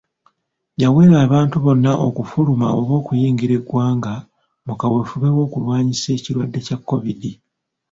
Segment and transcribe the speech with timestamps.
[0.81, 4.13] Yawera abantu bonna okufuluma oba okuyingira eggwanga
[4.65, 7.21] mu kaweefube w'okulwanyisa ekirwadde kya COVID.